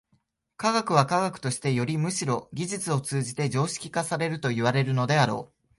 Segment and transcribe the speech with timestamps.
[0.57, 5.61] 科学は科学としてよりむしろ技術を通じて常識化されるといわれるであろう。